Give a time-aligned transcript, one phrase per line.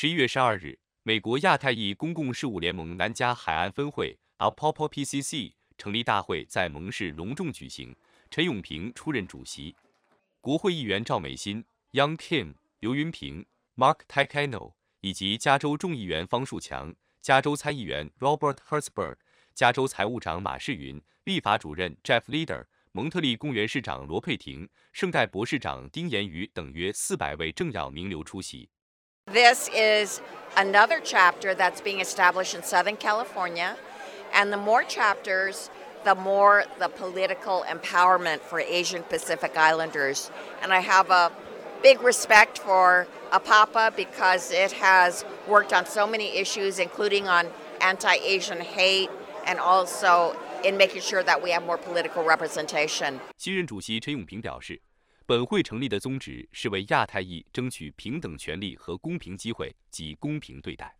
[0.00, 7.96] 十一月十二日，美国亚太裔公共事务联盟南加海岸分会 （APOPO PCC） 成立大会在蒙市隆重举行，
[8.30, 9.74] 陈永平出任主席。
[10.40, 19.16] 国会议员赵美心、Young Kim、刘云平、Mark Takano 以及加州众议员方树强、加州参议员 Robert Hertzberg、
[19.52, 28.70] 加州财务长马世云、立法主任 Jeff Leader、蒙特利公园市长罗佩婷、圣代博士长丁延宇等约四百位政要名流出席。
[29.33, 30.21] This is
[30.57, 33.75] another chapter that's being established in Southern California,
[34.31, 35.71] and the more chapters,
[36.03, 40.29] the more the political empowerment for Asian Pacific Islanders.
[40.61, 41.31] And I have a
[41.81, 47.47] big respect for APAPA because it has worked on so many issues, including on
[47.81, 49.09] anti Asian hate
[49.47, 53.19] and also in making sure that we have more political representation.
[53.37, 54.79] 新任主席陈永平表示，
[55.28, 60.96] 本会成立的宗旨是为亚太裔争取平等权利和公平机会及公平对待。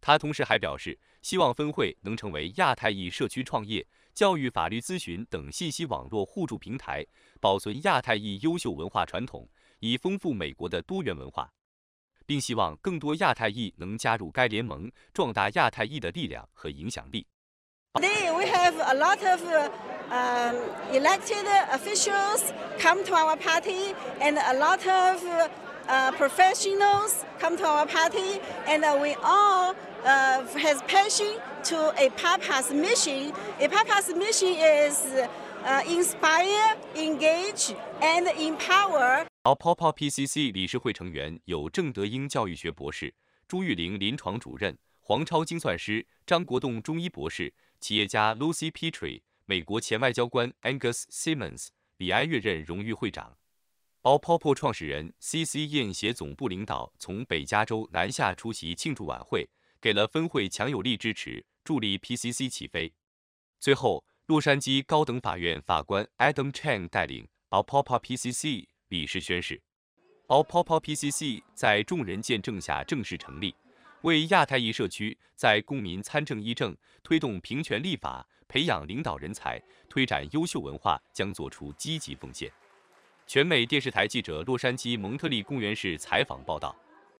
[0.00, 7.06] 他同时还表示，希望分会能成为亚太裔社区创业、教育、法律咨询等信息网络互助平台，
[7.40, 11.48] 保存亚太裔优秀文化传统，以丰富美国的多元文化，
[12.26, 17.24] 并希望更多亚太裔能加入该联盟，壮大亚太裔的力量和影响力。
[17.92, 19.40] Today we have a lot of
[20.11, 20.55] um,
[20.93, 25.23] elected officials come to our party, and a lot of
[25.87, 32.09] uh, professionals come to our party, and uh, we all uh, has passion to a
[32.11, 33.33] Papa's mission.
[33.59, 35.05] A Papa's mission is
[35.65, 39.25] uh, inspire, engage, and empower.
[39.43, 43.13] 而 POPO PCC 理事会成员有郑德英教育学博士、
[43.47, 47.53] 朱玉玲临床主任、黄超精算师、张国栋中医博士。
[47.79, 49.21] 企业家 Lucy Petrie、
[49.52, 53.36] 美国前外交官 Angus Simmons、李安月任荣誉会长。
[54.00, 55.66] All Popo 创始人 C.C.
[55.66, 59.46] 宴协总部领导从北加州南下出席庆祝晚会，
[59.78, 62.94] 给了分会强有力支持，助力 PCC 起飞。
[63.60, 69.60] 最后，洛杉矶高等法院法官 Adam Chang 带领 All Popo PCC 理事宣誓。
[70.28, 73.54] All Popo PCC 在众人见证下正式成立。
[74.02, 82.50] 为亚太裔社区在公民参政议政、推动平权立法、培养领导人才、推展优秀文化将做出积极奉献。
[83.26, 86.74] 全美电视台记者洛杉矶蒙特利公园市采访报道。